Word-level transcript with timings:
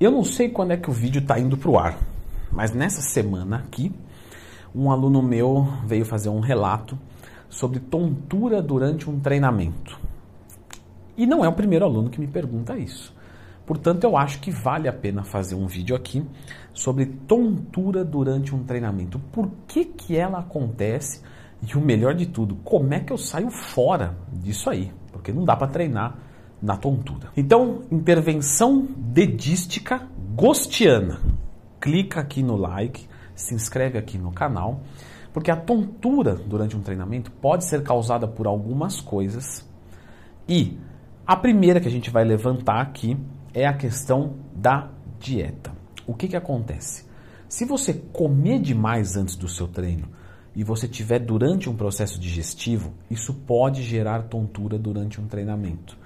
Eu 0.00 0.12
não 0.12 0.22
sei 0.22 0.48
quando 0.48 0.70
é 0.70 0.76
que 0.76 0.88
o 0.88 0.92
vídeo 0.92 1.20
está 1.20 1.40
indo 1.40 1.56
para 1.56 1.70
o 1.70 1.76
ar, 1.76 1.98
mas 2.52 2.72
nessa 2.72 3.00
semana 3.00 3.56
aqui, 3.56 3.92
um 4.72 4.92
aluno 4.92 5.20
meu 5.20 5.66
veio 5.84 6.04
fazer 6.04 6.28
um 6.28 6.38
relato 6.38 6.96
sobre 7.48 7.80
tontura 7.80 8.62
durante 8.62 9.10
um 9.10 9.18
treinamento. 9.18 9.98
E 11.16 11.26
não 11.26 11.44
é 11.44 11.48
o 11.48 11.52
primeiro 11.52 11.84
aluno 11.84 12.10
que 12.10 12.20
me 12.20 12.28
pergunta 12.28 12.78
isso. 12.78 13.12
Portanto, 13.66 14.04
eu 14.04 14.16
acho 14.16 14.38
que 14.38 14.52
vale 14.52 14.88
a 14.88 14.92
pena 14.92 15.24
fazer 15.24 15.56
um 15.56 15.66
vídeo 15.66 15.96
aqui 15.96 16.24
sobre 16.72 17.04
tontura 17.04 18.04
durante 18.04 18.54
um 18.54 18.62
treinamento. 18.62 19.18
Por 19.32 19.50
que, 19.66 19.84
que 19.84 20.16
ela 20.16 20.38
acontece? 20.38 21.22
E 21.60 21.76
o 21.76 21.80
melhor 21.80 22.14
de 22.14 22.26
tudo, 22.26 22.54
como 22.62 22.94
é 22.94 23.00
que 23.00 23.12
eu 23.12 23.18
saio 23.18 23.50
fora 23.50 24.16
disso 24.32 24.70
aí? 24.70 24.92
Porque 25.10 25.32
não 25.32 25.44
dá 25.44 25.56
para 25.56 25.66
treinar 25.66 26.27
na 26.60 26.76
tontura. 26.76 27.30
Então, 27.36 27.82
intervenção 27.90 28.86
dedística 28.96 30.08
gostiana. 30.34 31.20
Clica 31.80 32.20
aqui 32.20 32.42
no 32.42 32.56
like, 32.56 33.08
se 33.34 33.54
inscreve 33.54 33.98
aqui 33.98 34.18
no 34.18 34.32
canal, 34.32 34.80
porque 35.32 35.50
a 35.50 35.56
tontura 35.56 36.34
durante 36.34 36.76
um 36.76 36.80
treinamento 36.80 37.30
pode 37.30 37.64
ser 37.64 37.82
causada 37.82 38.26
por 38.26 38.46
algumas 38.46 39.00
coisas. 39.00 39.66
E 40.48 40.78
a 41.26 41.36
primeira 41.36 41.80
que 41.80 41.88
a 41.88 41.90
gente 41.90 42.10
vai 42.10 42.24
levantar 42.24 42.80
aqui 42.80 43.16
é 43.54 43.66
a 43.66 43.72
questão 43.72 44.34
da 44.54 44.90
dieta. 45.20 45.72
O 46.06 46.14
que, 46.14 46.28
que 46.28 46.36
acontece? 46.36 47.06
Se 47.48 47.64
você 47.64 47.94
comer 47.94 48.60
demais 48.60 49.16
antes 49.16 49.36
do 49.36 49.48
seu 49.48 49.68
treino 49.68 50.08
e 50.54 50.64
você 50.64 50.88
tiver 50.88 51.18
durante 51.18 51.70
um 51.70 51.76
processo 51.76 52.18
digestivo, 52.18 52.92
isso 53.10 53.32
pode 53.32 53.82
gerar 53.82 54.24
tontura 54.24 54.78
durante 54.78 55.20
um 55.20 55.26
treinamento. 55.26 55.96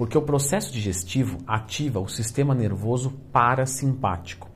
Porque 0.00 0.16
o 0.16 0.22
processo 0.22 0.72
digestivo 0.72 1.36
ativa 1.46 2.00
o 2.00 2.08
sistema 2.08 2.54
nervoso 2.54 3.10
parasimpático. 3.30 4.48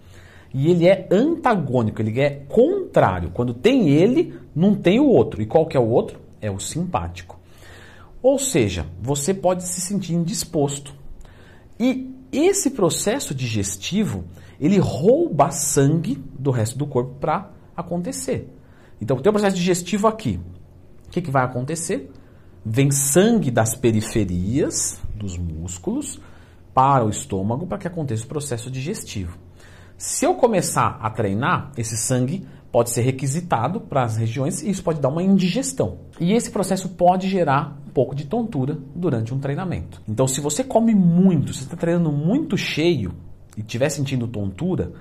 E 0.55 0.71
ele 0.71 0.89
é 0.89 1.07
antagônico, 1.11 2.01
ele 2.01 2.19
é 2.19 2.31
contrário. 2.49 3.31
Quando 3.31 3.53
tem 3.53 3.91
ele, 3.91 4.41
não 4.57 4.75
tem 4.75 4.99
o 4.99 5.05
outro. 5.07 5.43
E 5.43 5.47
qual 5.47 5.67
que 5.67 5.77
é 5.77 5.81
o 5.81 5.87
outro? 5.87 6.19
É 6.41 6.51
o 6.51 6.59
simpático. 6.59 7.39
Ou 8.23 8.39
seja, 8.39 8.87
você 8.99 9.35
pode 9.35 9.65
se 9.65 9.83
sentir 9.83 10.15
indisposto. 10.15 10.95
E 11.79 12.11
esse 12.33 12.71
processo 12.71 13.35
digestivo, 13.35 14.25
ele 14.59 14.79
rouba 14.79 15.51
sangue 15.51 16.25
do 16.39 16.51
resto 16.51 16.79
do 16.79 16.87
corpo 16.87 17.17
para 17.21 17.51
acontecer. 17.77 18.49
Então, 18.99 19.19
tem 19.19 19.29
o 19.29 19.35
processo 19.35 19.57
digestivo 19.57 20.07
aqui. 20.07 20.41
O 21.07 21.11
que, 21.11 21.21
que 21.21 21.31
vai 21.31 21.45
acontecer? 21.45 22.11
Vem 22.65 22.91
sangue 22.91 23.51
das 23.51 23.75
periferias 23.75 25.04
dos 25.15 25.39
músculos 25.39 26.21
para 26.75 27.05
o 27.05 27.11
estômago 27.11 27.67
para 27.67 27.79
que 27.79 27.87
aconteça 27.87 28.25
o 28.25 28.29
processo 28.29 28.71
digestivo. 28.71 29.39
Se 29.97 30.25
eu 30.25 30.35
começar 30.35 30.99
a 31.01 31.09
treinar, 31.09 31.71
esse 31.77 31.97
sangue 31.97 32.47
pode 32.73 32.91
ser 32.91 33.03
requisitado 33.03 33.81
para 33.81 34.03
as 34.03 34.17
regiões 34.17 34.61
e 34.61 34.69
isso 34.69 34.83
pode 34.83 35.01
dar 35.01 35.09
uma 35.09 35.23
indigestão. 35.23 35.99
E 36.19 36.33
esse 36.33 36.51
processo 36.51 36.89
pode 36.89 37.29
gerar 37.29 37.79
um 37.87 37.91
pouco 37.91 38.17
de 38.17 38.27
tontura 38.27 38.77
durante 38.97 39.33
um 39.33 39.39
treinamento. 39.39 40.03
Então, 40.09 40.27
se 40.27 40.41
você 40.41 40.65
come 40.65 40.93
muito, 40.93 41.53
se 41.53 41.63
está 41.63 41.77
treinando 41.77 42.11
muito 42.11 42.57
cheio 42.57 43.15
e 43.57 43.61
estiver 43.61 43.89
sentindo 43.89 44.27
tontura, 44.27 44.93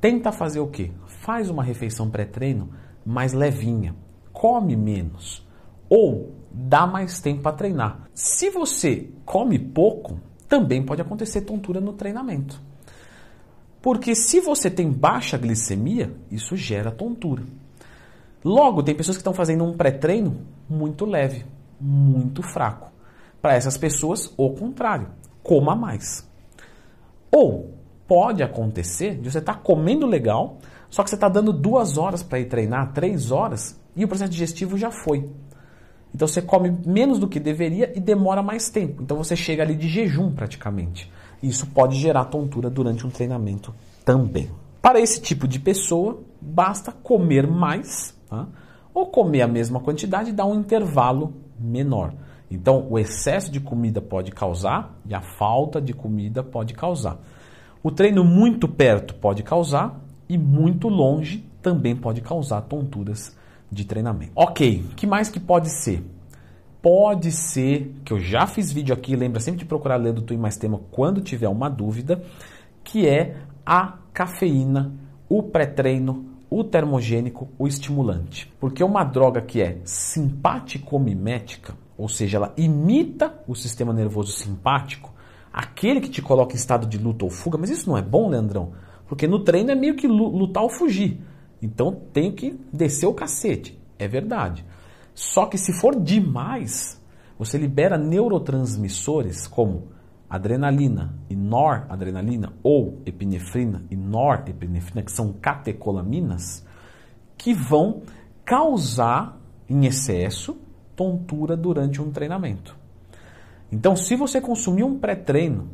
tenta 0.00 0.30
fazer 0.30 0.60
o 0.60 0.68
quê? 0.68 0.92
Faz 1.06 1.50
uma 1.50 1.64
refeição 1.64 2.08
pré-treino 2.08 2.68
mais 3.04 3.32
levinha, 3.32 3.96
come 4.32 4.76
menos 4.76 5.44
ou 5.88 6.35
dá 6.50 6.86
mais 6.86 7.20
tempo 7.20 7.42
para 7.42 7.56
treinar. 7.56 8.08
Se 8.14 8.50
você 8.50 9.10
come 9.24 9.58
pouco, 9.58 10.20
também 10.48 10.82
pode 10.82 11.02
acontecer 11.02 11.42
tontura 11.42 11.80
no 11.80 11.92
treinamento. 11.92 12.60
Porque 13.82 14.14
se 14.14 14.40
você 14.40 14.70
tem 14.70 14.90
baixa 14.90 15.38
glicemia, 15.38 16.12
isso 16.30 16.56
gera 16.56 16.90
tontura. 16.90 17.44
Logo, 18.44 18.82
tem 18.82 18.94
pessoas 18.94 19.16
que 19.16 19.20
estão 19.20 19.34
fazendo 19.34 19.64
um 19.64 19.76
pré-treino 19.76 20.38
muito 20.68 21.04
leve, 21.04 21.44
muito 21.80 22.42
fraco. 22.42 22.90
Para 23.40 23.54
essas 23.54 23.76
pessoas, 23.76 24.32
o 24.36 24.50
contrário, 24.50 25.08
coma 25.42 25.74
mais. 25.74 26.28
Ou 27.30 27.74
pode 28.06 28.42
acontecer 28.42 29.16
de 29.16 29.30
você 29.30 29.38
estar 29.38 29.54
tá 29.54 29.60
comendo 29.60 30.06
legal, 30.06 30.58
só 30.90 31.02
que 31.02 31.10
você 31.10 31.16
está 31.16 31.28
dando 31.28 31.52
duas 31.52 31.98
horas 31.98 32.22
para 32.22 32.40
ir 32.40 32.46
treinar, 32.46 32.92
três 32.92 33.30
horas, 33.30 33.80
e 33.94 34.04
o 34.04 34.08
processo 34.08 34.30
digestivo 34.30 34.78
já 34.78 34.90
foi. 34.90 35.28
Então 36.14 36.26
você 36.26 36.40
come 36.40 36.70
menos 36.84 37.18
do 37.18 37.28
que 37.28 37.38
deveria 37.38 37.92
e 37.96 38.00
demora 38.00 38.42
mais 38.42 38.70
tempo. 38.70 39.02
Então 39.02 39.16
você 39.16 39.36
chega 39.36 39.62
ali 39.62 39.74
de 39.74 39.88
jejum 39.88 40.32
praticamente. 40.32 41.10
Isso 41.42 41.66
pode 41.66 41.96
gerar 41.98 42.24
tontura 42.26 42.70
durante 42.70 43.06
um 43.06 43.10
treinamento 43.10 43.74
também. 44.04 44.50
Para 44.80 45.00
esse 45.00 45.20
tipo 45.20 45.46
de 45.46 45.58
pessoa, 45.58 46.20
basta 46.40 46.92
comer 46.92 47.46
mais 47.46 48.16
tá? 48.28 48.46
ou 48.94 49.06
comer 49.06 49.42
a 49.42 49.48
mesma 49.48 49.80
quantidade 49.80 50.30
e 50.30 50.32
dar 50.32 50.46
um 50.46 50.54
intervalo 50.54 51.34
menor. 51.58 52.14
Então, 52.50 52.86
o 52.88 52.98
excesso 52.98 53.50
de 53.50 53.58
comida 53.58 54.00
pode 54.00 54.30
causar 54.30 54.96
e 55.04 55.14
a 55.14 55.20
falta 55.20 55.80
de 55.80 55.92
comida 55.92 56.42
pode 56.42 56.74
causar. 56.74 57.18
O 57.82 57.90
treino 57.90 58.24
muito 58.24 58.68
perto 58.68 59.14
pode 59.14 59.42
causar 59.42 60.00
e 60.28 60.38
muito 60.38 60.88
longe 60.88 61.44
também 61.60 61.96
pode 61.96 62.20
causar 62.20 62.62
tonturas 62.62 63.36
de 63.70 63.84
treinamento. 63.84 64.32
Ok, 64.34 64.84
que 64.96 65.06
mais 65.06 65.28
que 65.28 65.40
pode 65.40 65.70
ser? 65.70 66.04
Pode 66.80 67.32
ser, 67.32 67.94
que 68.04 68.12
eu 68.12 68.20
já 68.20 68.46
fiz 68.46 68.70
vídeo 68.70 68.94
aqui, 68.94 69.16
lembra 69.16 69.40
sempre 69.40 69.58
de 69.58 69.64
procurar 69.64 69.96
ler 69.96 70.12
do 70.12 70.22
Twin 70.22 70.36
Mais 70.36 70.56
Tema 70.56 70.80
quando 70.90 71.20
tiver 71.20 71.48
uma 71.48 71.68
dúvida, 71.68 72.22
que 72.84 73.08
é 73.08 73.36
a 73.64 73.98
cafeína, 74.12 74.92
o 75.28 75.42
pré-treino, 75.42 76.26
o 76.48 76.62
termogênico, 76.62 77.48
o 77.58 77.66
estimulante. 77.66 78.52
Porque 78.60 78.84
uma 78.84 79.02
droga 79.02 79.40
que 79.40 79.60
é 79.60 79.78
simpático-mimética, 79.84 81.74
ou 81.98 82.08
seja, 82.08 82.36
ela 82.36 82.54
imita 82.56 83.34
o 83.48 83.54
sistema 83.54 83.92
nervoso 83.92 84.30
simpático, 84.32 85.12
aquele 85.52 86.00
que 86.00 86.08
te 86.08 86.22
coloca 86.22 86.52
em 86.52 86.56
estado 86.56 86.86
de 86.86 86.98
luta 86.98 87.24
ou 87.24 87.30
fuga, 87.30 87.58
mas 87.58 87.70
isso 87.70 87.90
não 87.90 87.98
é 87.98 88.02
bom, 88.02 88.28
Leandrão? 88.28 88.72
Porque 89.08 89.26
no 89.26 89.40
treino 89.40 89.70
é 89.70 89.74
meio 89.74 89.96
que 89.96 90.06
lutar 90.06 90.62
ou 90.62 90.70
fugir. 90.70 91.20
Então 91.60 92.02
tenho 92.12 92.32
que 92.32 92.58
descer 92.72 93.06
o 93.06 93.14
cacete. 93.14 93.78
É 93.98 94.06
verdade. 94.06 94.64
Só 95.14 95.46
que 95.46 95.56
se 95.56 95.72
for 95.72 95.98
demais, 95.98 97.00
você 97.38 97.56
libera 97.56 97.96
neurotransmissores 97.96 99.46
como 99.46 99.88
adrenalina 100.28 101.14
e 101.30 101.36
noradrenalina 101.36 102.52
ou 102.62 103.00
epinefrina 103.06 103.84
e 103.90 103.96
norepinefrina, 103.96 105.02
que 105.02 105.12
são 105.12 105.32
catecolaminas, 105.32 106.66
que 107.38 107.54
vão 107.54 108.02
causar 108.44 109.40
em 109.68 109.86
excesso 109.86 110.56
tontura 110.94 111.56
durante 111.56 112.00
um 112.00 112.10
treinamento. 112.10 112.76
Então, 113.70 113.94
se 113.96 114.16
você 114.16 114.40
consumir 114.40 114.84
um 114.84 114.98
pré-treino, 114.98 115.68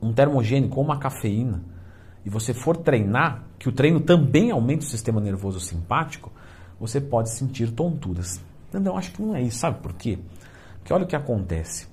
um 0.00 0.12
termogênico 0.12 0.76
ou 0.78 0.84
uma 0.84 0.98
cafeína, 0.98 1.62
e 2.24 2.30
você 2.30 2.52
for 2.52 2.76
treinar, 2.76 3.44
que 3.58 3.68
o 3.68 3.72
treino 3.72 4.00
também 4.00 4.50
aumenta 4.50 4.84
o 4.84 4.88
sistema 4.88 5.20
nervoso 5.20 5.60
simpático, 5.60 6.30
você 6.78 7.00
pode 7.00 7.30
sentir 7.30 7.70
tonturas. 7.72 8.40
Não, 8.72 8.96
acho 8.96 9.12
que 9.12 9.22
não 9.22 9.34
é 9.34 9.42
isso, 9.42 9.58
sabe 9.58 9.80
por 9.80 9.92
quê? 9.94 10.18
Porque 10.78 10.92
olha 10.92 11.04
o 11.04 11.06
que 11.06 11.16
acontece. 11.16 11.88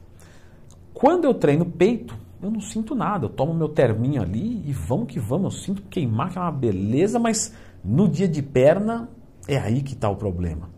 Quando 0.94 1.26
eu 1.26 1.34
treino 1.34 1.66
peito, 1.66 2.16
eu 2.42 2.52
não 2.52 2.62
sinto 2.62 2.96
nada. 2.96 3.26
Eu 3.26 3.30
tomo 3.30 3.54
meu 3.54 3.70
terminho 3.70 4.22
ali 4.22 4.64
e 4.68 4.74
vamos 4.74 5.08
que 5.08 5.20
vamos. 5.20 5.56
Eu 5.56 5.62
sinto 5.62 5.82
queimar, 5.84 6.32
que 6.32 6.38
é 6.38 6.42
uma 6.42 6.52
beleza, 6.52 7.20
mas 7.20 7.54
no 7.84 8.08
dia 8.08 8.28
de 8.28 8.42
perna 8.42 9.10
é 9.48 9.58
aí 9.58 9.82
que 9.82 9.94
está 9.94 10.10
o 10.10 10.16
problema. 10.16 10.70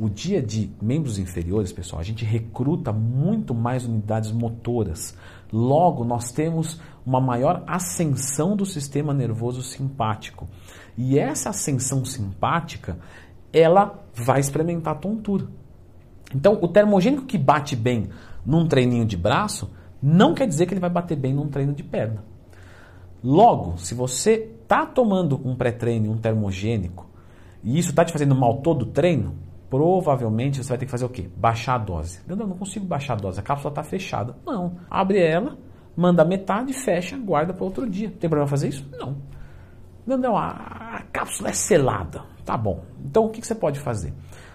O 0.00 0.08
dia 0.08 0.40
de 0.40 0.70
membros 0.80 1.18
inferiores, 1.18 1.72
pessoal, 1.72 1.98
a 1.98 2.04
gente 2.04 2.24
recruta 2.24 2.92
muito 2.92 3.52
mais 3.52 3.84
unidades 3.84 4.30
motoras. 4.30 5.16
Logo, 5.52 6.04
nós 6.04 6.30
temos 6.30 6.80
uma 7.04 7.20
maior 7.20 7.64
ascensão 7.66 8.56
do 8.56 8.64
sistema 8.64 9.12
nervoso 9.12 9.60
simpático. 9.60 10.46
E 10.96 11.18
essa 11.18 11.50
ascensão 11.50 12.04
simpática, 12.04 12.96
ela 13.52 13.98
vai 14.14 14.38
experimentar 14.38 15.00
tontura. 15.00 15.48
Então, 16.32 16.60
o 16.62 16.68
termogênico 16.68 17.26
que 17.26 17.36
bate 17.36 17.74
bem 17.74 18.08
num 18.46 18.68
treininho 18.68 19.04
de 19.04 19.16
braço, 19.16 19.68
não 20.00 20.32
quer 20.32 20.46
dizer 20.46 20.66
que 20.66 20.74
ele 20.74 20.80
vai 20.80 20.90
bater 20.90 21.16
bem 21.16 21.34
num 21.34 21.48
treino 21.48 21.74
de 21.74 21.82
perna. 21.82 22.22
Logo, 23.22 23.76
se 23.78 23.94
você 23.94 24.48
está 24.62 24.86
tomando 24.86 25.40
um 25.44 25.56
pré-treino, 25.56 26.12
um 26.12 26.18
termogênico, 26.18 27.08
e 27.64 27.76
isso 27.76 27.90
está 27.90 28.04
te 28.04 28.12
fazendo 28.12 28.36
mal 28.36 28.58
todo 28.58 28.82
o 28.82 28.86
treino, 28.86 29.47
provavelmente 29.70 30.62
você 30.62 30.68
vai 30.68 30.78
ter 30.78 30.86
que 30.86 30.90
fazer 30.90 31.04
o 31.04 31.08
quê? 31.08 31.28
Baixar 31.36 31.74
a 31.74 31.78
dose. 31.78 32.20
Eu 32.28 32.36
não 32.36 32.50
consigo 32.50 32.86
baixar 32.86 33.14
a 33.14 33.16
dose, 33.16 33.38
a 33.38 33.42
cápsula 33.42 33.70
está 33.70 33.82
fechada. 33.82 34.36
Não. 34.46 34.76
Abre 34.90 35.20
ela, 35.20 35.58
manda 35.96 36.24
metade, 36.24 36.72
fecha, 36.72 37.16
guarda 37.16 37.52
para 37.52 37.64
outro 37.64 37.88
dia. 37.88 38.10
Tem 38.10 38.28
problema 38.28 38.48
fazer 38.48 38.68
isso? 38.68 38.88
Não. 38.98 39.16
Não, 40.06 40.36
a, 40.36 40.50
a 40.96 41.02
cápsula 41.12 41.50
é 41.50 41.52
selada. 41.52 42.22
Tá 42.44 42.56
bom. 42.56 42.82
Então 43.04 43.26
o 43.26 43.30
que, 43.30 43.40
que 43.40 43.46
você 43.46 43.54
pode 43.54 43.78
fazer? 43.78 44.14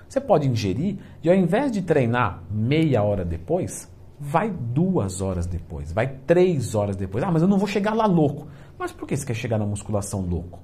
Você 0.09 0.19
pode 0.19 0.47
ingerir 0.47 0.97
e 1.23 1.29
ao 1.29 1.35
invés 1.35 1.71
de 1.71 1.81
treinar 1.81 2.43
meia 2.49 3.03
hora 3.03 3.23
depois, 3.23 3.91
vai 4.19 4.49
duas 4.49 5.21
horas 5.21 5.45
depois, 5.45 5.91
vai 5.91 6.07
três 6.07 6.75
horas 6.75 6.95
depois. 6.95 7.23
Ah, 7.23 7.31
mas 7.31 7.41
eu 7.41 7.47
não 7.47 7.57
vou 7.57 7.67
chegar 7.67 7.93
lá 7.93 8.05
louco. 8.05 8.47
Mas 8.77 8.91
por 8.91 9.07
que 9.07 9.15
você 9.15 9.25
quer 9.25 9.33
chegar 9.33 9.57
na 9.57 9.65
musculação 9.65 10.21
louco? 10.21 10.59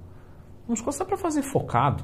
Musculação 0.67 1.05
é 1.05 1.07
para 1.07 1.17
fazer 1.17 1.41
focado. 1.41 2.03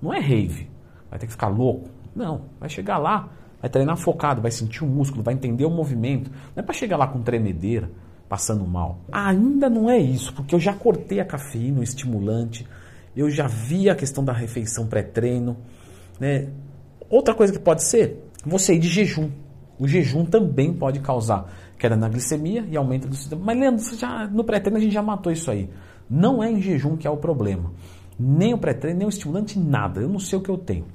Não 0.00 0.14
é 0.14 0.20
rave. 0.20 0.70
Vai 1.10 1.18
ter 1.18 1.26
que 1.26 1.32
ficar 1.32 1.48
louco. 1.48 1.88
Não. 2.14 2.42
Vai 2.58 2.68
chegar 2.68 2.98
lá, 2.98 3.28
vai 3.60 3.70
treinar 3.70 3.96
focado, 3.96 4.40
vai 4.40 4.50
sentir 4.50 4.84
o 4.84 4.86
músculo, 4.86 5.22
vai 5.22 5.34
entender 5.34 5.64
o 5.64 5.70
movimento. 5.70 6.30
Não 6.54 6.62
é 6.62 6.62
para 6.62 6.74
chegar 6.74 6.96
lá 6.96 7.06
com 7.06 7.22
tremedeira, 7.22 7.90
passando 8.28 8.66
mal. 8.66 8.98
Ainda 9.10 9.68
não 9.68 9.88
é 9.88 9.98
isso, 9.98 10.32
porque 10.34 10.54
eu 10.54 10.60
já 10.60 10.72
cortei 10.72 11.20
a 11.20 11.24
cafeína, 11.24 11.80
o 11.80 11.82
estimulante, 11.82 12.66
eu 13.16 13.30
já 13.30 13.46
vi 13.46 13.88
a 13.88 13.94
questão 13.94 14.24
da 14.24 14.32
refeição 14.32 14.86
pré-treino. 14.86 15.56
Né? 16.20 16.48
Outra 17.10 17.34
coisa 17.34 17.52
que 17.52 17.58
pode 17.58 17.82
ser, 17.82 18.30
você 18.44 18.74
ir 18.74 18.78
de 18.78 18.88
jejum. 18.88 19.30
O 19.78 19.86
jejum 19.86 20.24
também 20.24 20.72
pode 20.72 21.00
causar 21.00 21.48
queda 21.78 21.96
na 21.96 22.08
glicemia 22.08 22.66
e 22.68 22.76
aumento 22.76 23.08
do 23.08 23.14
sistema. 23.14 23.40
Mas 23.44 23.58
Leandro, 23.58 23.96
já, 23.96 24.26
no 24.26 24.44
pré-treino 24.44 24.76
a 24.76 24.80
gente 24.80 24.92
já 24.92 25.02
matou 25.02 25.32
isso 25.32 25.50
aí. 25.50 25.70
Não 26.10 26.42
é 26.42 26.50
em 26.50 26.60
jejum 26.60 26.96
que 26.96 27.06
é 27.06 27.10
o 27.10 27.16
problema. 27.16 27.72
Nem 28.18 28.52
o 28.52 28.58
pré-treino, 28.58 28.98
nem 28.98 29.06
o 29.06 29.08
estimulante, 29.08 29.58
nada. 29.58 30.00
Eu 30.00 30.08
não 30.08 30.18
sei 30.18 30.38
o 30.38 30.42
que 30.42 30.50
eu 30.50 30.58
tenho. 30.58 30.86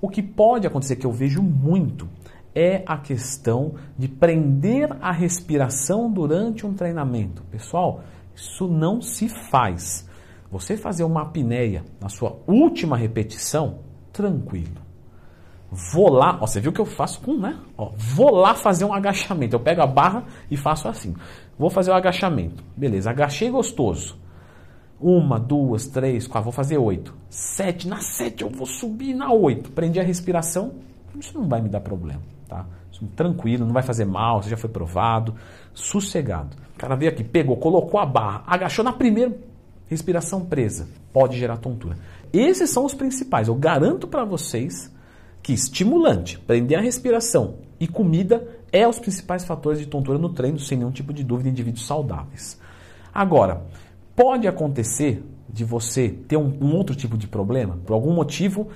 O 0.00 0.08
que 0.08 0.22
pode 0.22 0.66
acontecer, 0.66 0.96
que 0.96 1.06
eu 1.06 1.12
vejo 1.12 1.42
muito, 1.42 2.08
é 2.54 2.82
a 2.86 2.96
questão 2.96 3.74
de 3.96 4.08
prender 4.08 4.90
a 5.00 5.12
respiração 5.12 6.10
durante 6.10 6.66
um 6.66 6.74
treinamento. 6.74 7.42
Pessoal, 7.50 8.02
isso 8.34 8.66
não 8.66 9.00
se 9.00 9.28
faz. 9.28 10.08
Você 10.50 10.76
fazer 10.76 11.04
uma 11.04 11.22
apneia 11.22 11.84
na 12.00 12.08
sua 12.08 12.38
última 12.46 12.96
repetição, 12.96 13.78
tranquilo. 14.12 14.90
Vou 15.70 16.10
lá, 16.10 16.36
ó, 16.40 16.46
você 16.46 16.60
viu 16.60 16.72
que 16.72 16.80
eu 16.80 16.86
faço 16.86 17.20
com, 17.20 17.36
né? 17.36 17.56
Ó, 17.78 17.92
vou 17.96 18.34
lá 18.34 18.54
fazer 18.54 18.84
um 18.84 18.92
agachamento. 18.92 19.54
Eu 19.54 19.60
pego 19.60 19.80
a 19.80 19.86
barra 19.86 20.24
e 20.50 20.56
faço 20.56 20.88
assim. 20.88 21.14
Vou 21.56 21.70
fazer 21.70 21.92
o 21.92 21.94
agachamento. 21.94 22.64
Beleza, 22.76 23.10
agachei 23.10 23.48
gostoso. 23.50 24.18
Uma, 25.00 25.40
duas, 25.40 25.86
três, 25.86 26.26
quatro, 26.26 26.44
vou 26.44 26.52
fazer 26.52 26.76
oito. 26.76 27.14
Sete, 27.28 27.88
na 27.88 28.00
sete 28.00 28.42
eu 28.42 28.50
vou 28.50 28.66
subir 28.66 29.14
na 29.14 29.32
oito. 29.32 29.70
Prendi 29.70 29.98
a 29.98 30.02
respiração, 30.02 30.72
isso 31.18 31.38
não 31.38 31.48
vai 31.48 31.62
me 31.62 31.68
dar 31.68 31.80
problema, 31.80 32.20
tá? 32.48 32.66
Tranquilo, 33.16 33.64
não 33.64 33.72
vai 33.72 33.82
fazer 33.82 34.04
mal, 34.04 34.42
você 34.42 34.50
já 34.50 34.58
foi 34.58 34.68
provado, 34.68 35.34
sossegado. 35.72 36.54
O 36.74 36.78
cara 36.78 36.94
veio 36.94 37.10
aqui, 37.10 37.24
pegou, 37.24 37.56
colocou 37.56 37.98
a 37.98 38.04
barra, 38.04 38.44
agachou 38.46 38.84
na 38.84 38.92
primeira, 38.92 39.34
respiração 39.86 40.44
presa, 40.44 40.86
pode 41.10 41.38
gerar 41.38 41.56
tontura. 41.56 41.96
Esses 42.30 42.68
são 42.68 42.84
os 42.84 42.92
principais. 42.92 43.48
Eu 43.48 43.54
garanto 43.54 44.06
para 44.06 44.24
vocês 44.24 44.94
que 45.42 45.52
estimulante, 45.52 46.38
prender 46.38 46.78
a 46.78 46.82
respiração 46.82 47.54
e 47.78 47.88
comida 47.88 48.46
é 48.70 48.86
os 48.86 48.98
principais 48.98 49.44
fatores 49.44 49.80
de 49.80 49.86
tontura 49.86 50.18
no 50.18 50.28
treino, 50.28 50.58
sem 50.58 50.78
nenhum 50.78 50.90
tipo 50.92 51.12
de 51.12 51.24
dúvida, 51.24 51.48
em 51.48 51.52
indivíduos 51.52 51.86
saudáveis. 51.86 52.60
Agora, 53.12 53.64
pode 54.20 54.46
acontecer 54.46 55.24
de 55.48 55.64
você 55.64 56.10
ter 56.10 56.36
um, 56.36 56.52
um, 56.60 56.74
outro 56.74 56.94
tipo 56.94 57.16
de 57.16 57.26
problema, 57.26 57.78
por 57.86 57.94
algum 57.94 58.12
motivo 58.12 58.68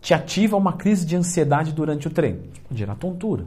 te 0.00 0.14
ativa 0.14 0.56
uma 0.56 0.72
crise 0.72 1.04
de 1.04 1.14
ansiedade 1.14 1.74
durante 1.74 2.08
o 2.08 2.10
treino, 2.10 2.44
pode 2.66 2.78
gerar 2.78 2.94
tontura. 2.94 3.44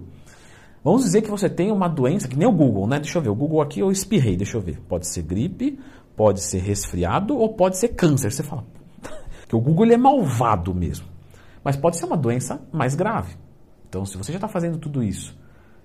Vamos 0.84 1.04
dizer 1.04 1.24
que 1.24 1.32
você 1.32 1.50
tem 1.50 1.72
uma 1.72 1.88
doença, 1.88 2.28
que 2.28 2.38
nem 2.38 2.48
o 2.48 2.52
Google, 2.52 2.86
né? 2.88 3.00
Deixa 3.00 3.18
eu 3.18 3.24
ver, 3.24 3.30
o 3.30 3.36
Google 3.36 3.60
aqui 3.60 3.80
eu 3.80 3.92
espirrei, 3.92 4.36
deixa 4.36 4.58
eu 4.58 4.62
ver. 4.62 4.80
Pode 4.82 5.08
ser 5.08 5.24
gripe, 5.24 5.80
pode 6.16 6.42
ser 6.42 6.60
resfriado 6.60 7.36
ou 7.38 7.54
pode 7.54 7.78
ser 7.78 7.90
câncer. 7.90 8.32
Você 8.32 8.44
fala, 8.44 8.64
que 9.48 9.56
o 9.56 9.62
Google 9.62 9.86
ele 9.86 9.94
é 9.94 9.98
malvado 9.98 10.74
mesmo. 10.74 11.08
Mas 11.64 11.76
pode 11.76 11.98
ser 11.98 12.06
uma 12.06 12.18
doença 12.18 12.62
mais 12.72 12.96
grave. 12.96 13.36
Então, 13.88 14.06
se 14.06 14.18
você 14.18 14.32
já 14.32 14.38
está 14.38 14.48
fazendo 14.48 14.78
tudo 14.78 15.04
isso 15.04 15.38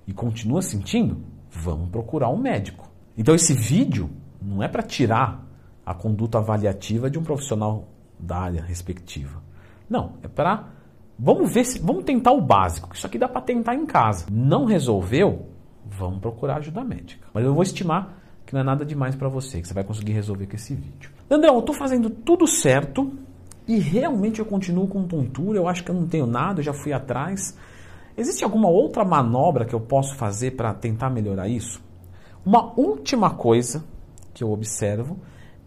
e 0.06 0.12
continua 0.12 0.62
sentindo, 0.62 1.19
vamos 1.50 1.91
procurar 1.91 2.31
um 2.31 2.38
médico. 2.38 2.91
Então, 3.19 3.35
esse 3.35 3.53
vídeo 3.53 4.08
não 4.41 4.62
é 4.62 4.69
para 4.69 4.82
tirar 4.82 5.45
a 5.86 5.94
conduta 5.94 6.38
avaliativa 6.38 7.08
de 7.08 7.18
um 7.18 7.22
profissional 7.22 7.86
da 8.18 8.36
área 8.38 8.60
respectiva. 8.60 9.40
Não, 9.88 10.14
é 10.22 10.28
para 10.28 10.64
vamos 11.18 11.52
ver 11.52 11.64
se 11.64 11.78
vamos 11.78 12.04
tentar 12.04 12.32
o 12.32 12.40
básico. 12.40 12.90
Isso 12.92 13.06
aqui 13.06 13.16
dá 13.16 13.28
para 13.28 13.40
tentar 13.40 13.74
em 13.74 13.86
casa. 13.86 14.26
Não 14.30 14.64
resolveu? 14.64 15.46
Vamos 15.86 16.18
procurar 16.18 16.56
ajuda 16.56 16.84
médica. 16.84 17.26
Mas 17.32 17.44
eu 17.44 17.54
vou 17.54 17.62
estimar 17.62 18.18
que 18.44 18.52
não 18.52 18.60
é 18.60 18.64
nada 18.64 18.84
demais 18.84 19.14
para 19.14 19.28
você, 19.28 19.60
que 19.60 19.68
você 19.68 19.74
vai 19.74 19.84
conseguir 19.84 20.12
resolver 20.12 20.46
com 20.46 20.56
esse 20.56 20.74
vídeo. 20.74 21.10
André, 21.30 21.48
eu 21.48 21.58
estou 21.58 21.74
fazendo 21.74 22.10
tudo 22.10 22.46
certo, 22.46 23.12
e 23.66 23.78
realmente 23.78 24.38
eu 24.38 24.46
continuo 24.46 24.86
com 24.86 25.04
tontura, 25.06 25.58
eu 25.58 25.68
acho 25.68 25.82
que 25.82 25.90
eu 25.90 25.94
não 25.94 26.06
tenho 26.06 26.26
nada, 26.26 26.60
eu 26.60 26.64
já 26.64 26.72
fui 26.72 26.92
atrás. 26.92 27.56
Existe 28.16 28.44
alguma 28.44 28.68
outra 28.68 29.04
manobra 29.04 29.64
que 29.64 29.74
eu 29.74 29.80
posso 29.80 30.14
fazer 30.14 30.52
para 30.52 30.72
tentar 30.72 31.10
melhorar 31.10 31.48
isso? 31.48 31.82
Uma 32.44 32.72
última 32.78 33.30
coisa 33.30 33.84
que 34.32 34.44
eu 34.44 34.52
observo 34.52 35.18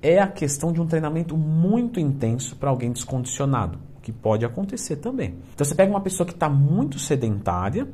é 0.01 0.19
a 0.19 0.27
questão 0.27 0.71
de 0.71 0.81
um 0.81 0.87
treinamento 0.87 1.37
muito 1.37 1.99
intenso 1.99 2.55
para 2.55 2.69
alguém 2.69 2.91
descondicionado, 2.91 3.79
que 4.01 4.11
pode 4.11 4.45
acontecer 4.45 4.97
também. 4.97 5.35
Então 5.53 5.65
você 5.65 5.75
pega 5.75 5.91
uma 5.91 6.01
pessoa 6.01 6.25
que 6.25 6.33
está 6.33 6.49
muito 6.49 6.97
sedentária 6.99 7.87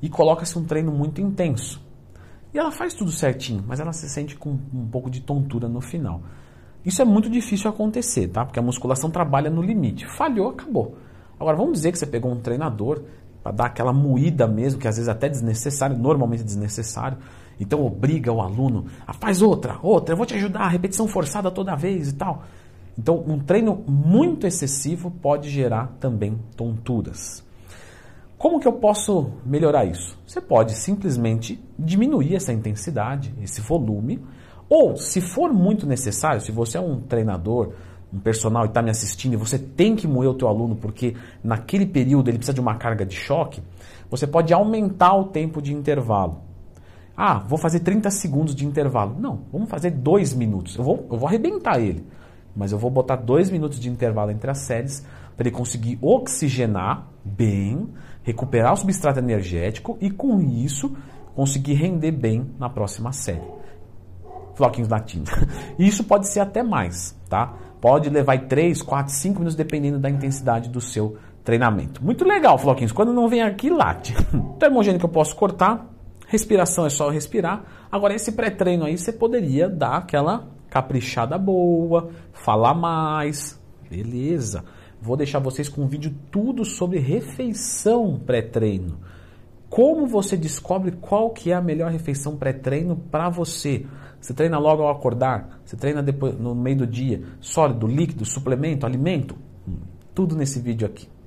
e 0.00 0.08
coloca-se 0.08 0.58
um 0.58 0.64
treino 0.64 0.92
muito 0.92 1.20
intenso. 1.20 1.82
E 2.54 2.58
ela 2.58 2.70
faz 2.70 2.94
tudo 2.94 3.10
certinho, 3.10 3.64
mas 3.66 3.80
ela 3.80 3.92
se 3.92 4.08
sente 4.08 4.36
com 4.36 4.50
um 4.50 4.86
pouco 4.90 5.10
de 5.10 5.20
tontura 5.20 5.68
no 5.68 5.80
final. 5.80 6.22
Isso 6.84 7.02
é 7.02 7.04
muito 7.04 7.28
difícil 7.28 7.68
acontecer, 7.68 8.28
tá? 8.28 8.44
Porque 8.44 8.58
a 8.58 8.62
musculação 8.62 9.10
trabalha 9.10 9.50
no 9.50 9.60
limite. 9.60 10.06
Falhou, 10.06 10.48
acabou. 10.48 10.96
Agora 11.38 11.56
vamos 11.56 11.74
dizer 11.74 11.92
que 11.92 11.98
você 11.98 12.06
pegou 12.06 12.32
um 12.32 12.40
treinador 12.40 13.02
para 13.42 13.52
dar 13.52 13.66
aquela 13.66 13.92
moída 13.92 14.46
mesmo, 14.46 14.80
que 14.80 14.88
às 14.88 14.96
vezes 14.96 15.08
é 15.08 15.12
até 15.12 15.28
desnecessário, 15.28 15.96
normalmente 15.96 16.42
desnecessário. 16.42 17.18
Então 17.60 17.84
obriga 17.84 18.32
o 18.32 18.40
aluno 18.40 18.86
a 19.06 19.12
faz 19.12 19.42
outra, 19.42 19.78
outra, 19.82 20.12
eu 20.12 20.16
vou 20.16 20.26
te 20.26 20.34
ajudar, 20.34 20.68
repetição 20.68 21.08
forçada 21.08 21.50
toda 21.50 21.74
vez 21.74 22.10
e 22.10 22.14
tal. 22.14 22.44
Então 22.96 23.24
um 23.26 23.38
treino 23.38 23.82
muito 23.86 24.46
excessivo 24.46 25.10
pode 25.10 25.50
gerar 25.50 25.96
também 25.98 26.38
tonturas. 26.56 27.44
Como 28.36 28.60
que 28.60 28.68
eu 28.68 28.74
posso 28.74 29.32
melhorar 29.44 29.84
isso? 29.84 30.16
Você 30.24 30.40
pode 30.40 30.72
simplesmente 30.74 31.60
diminuir 31.76 32.36
essa 32.36 32.52
intensidade, 32.52 33.34
esse 33.42 33.60
volume, 33.60 34.22
ou, 34.68 34.96
se 34.96 35.20
for 35.20 35.52
muito 35.52 35.86
necessário, 35.86 36.40
se 36.40 36.52
você 36.52 36.78
é 36.78 36.80
um 36.80 37.00
treinador, 37.00 37.72
um 38.12 38.18
personal 38.18 38.64
e 38.64 38.68
está 38.68 38.80
me 38.80 38.90
assistindo 38.90 39.34
e 39.34 39.36
você 39.36 39.58
tem 39.58 39.94
que 39.94 40.06
moer 40.06 40.30
o 40.30 40.34
teu 40.34 40.48
aluno 40.48 40.74
porque 40.76 41.14
naquele 41.42 41.86
período 41.86 42.28
ele 42.28 42.38
precisa 42.38 42.54
de 42.54 42.60
uma 42.60 42.74
carga 42.76 43.04
de 43.04 43.14
choque, 43.14 43.62
você 44.10 44.26
pode 44.26 44.52
aumentar 44.52 45.14
o 45.14 45.24
tempo 45.24 45.60
de 45.60 45.74
intervalo. 45.74 46.42
Ah, 47.16 47.38
vou 47.40 47.58
fazer 47.58 47.80
30 47.80 48.10
segundos 48.10 48.54
de 48.54 48.64
intervalo. 48.64 49.16
Não, 49.18 49.40
vamos 49.52 49.68
fazer 49.68 49.90
2 49.90 50.34
minutos. 50.34 50.76
Eu 50.76 50.84
vou, 50.84 51.06
eu 51.10 51.18
vou 51.18 51.28
arrebentar 51.28 51.80
ele. 51.80 52.06
Mas 52.54 52.70
eu 52.72 52.78
vou 52.78 52.90
botar 52.90 53.16
2 53.16 53.50
minutos 53.50 53.80
de 53.80 53.90
intervalo 53.90 54.30
entre 54.30 54.50
as 54.50 54.58
séries 54.58 55.04
para 55.36 55.48
ele 55.48 55.56
conseguir 55.56 55.98
oxigenar 56.00 57.08
bem, 57.24 57.88
recuperar 58.22 58.72
o 58.72 58.76
substrato 58.76 59.18
energético 59.18 59.98
e 60.00 60.10
com 60.10 60.40
isso 60.40 60.96
conseguir 61.34 61.74
render 61.74 62.12
bem 62.12 62.50
na 62.58 62.70
próxima 62.70 63.12
série 63.12 63.58
floquinhos 64.58 64.88
latindo. 64.90 65.30
E 65.78 65.86
isso 65.86 66.02
pode 66.02 66.26
ser 66.26 66.40
até 66.40 66.62
mais, 66.62 67.16
tá? 67.28 67.54
Pode 67.80 68.10
levar 68.10 68.46
3, 68.46 68.82
4, 68.82 69.12
5 69.12 69.34
minutos 69.38 69.56
dependendo 69.56 69.98
da 69.98 70.10
intensidade 70.10 70.68
do 70.68 70.80
seu 70.80 71.16
treinamento. 71.44 72.04
Muito 72.04 72.24
legal, 72.24 72.58
floquinhos. 72.58 72.92
Quando 72.92 73.12
não 73.12 73.28
vem 73.28 73.42
aqui, 73.42 73.70
late. 73.70 74.14
Termogênico 74.58 75.06
eu 75.06 75.10
posso 75.10 75.34
cortar. 75.36 75.86
Respiração 76.26 76.84
é 76.84 76.90
só 76.90 77.08
respirar. 77.08 77.64
Agora, 77.90 78.14
esse 78.14 78.32
pré-treino 78.32 78.84
aí, 78.84 78.98
você 78.98 79.12
poderia 79.12 79.68
dar 79.68 79.96
aquela 79.96 80.46
caprichada 80.68 81.38
boa, 81.38 82.10
falar 82.32 82.74
mais. 82.74 83.58
Beleza. 83.88 84.64
Vou 85.00 85.16
deixar 85.16 85.38
vocês 85.38 85.68
com 85.68 85.82
um 85.82 85.86
vídeo 85.86 86.14
tudo 86.30 86.64
sobre 86.64 86.98
refeição 86.98 88.20
pré-treino. 88.26 88.98
Como 89.68 90.06
você 90.06 90.36
descobre 90.36 90.92
qual 90.92 91.30
que 91.30 91.50
é 91.50 91.54
a 91.54 91.60
melhor 91.60 91.90
refeição 91.90 92.36
pré-treino 92.36 92.96
para 92.96 93.28
você? 93.28 93.86
Você 94.20 94.32
treina 94.34 94.58
logo 94.58 94.82
ao 94.82 94.90
acordar? 94.90 95.60
Você 95.64 95.76
treina 95.76 96.02
depois 96.02 96.38
no 96.38 96.54
meio 96.54 96.78
do 96.78 96.86
dia? 96.86 97.22
Sólido, 97.40 97.86
líquido, 97.86 98.24
suplemento, 98.24 98.86
alimento? 98.86 99.36
Hum, 99.66 99.76
tudo 100.14 100.36
nesse 100.36 100.58
vídeo 100.60 100.86
aqui. 100.86 101.08